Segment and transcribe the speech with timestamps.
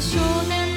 [0.00, 0.18] 少
[0.48, 0.71] 年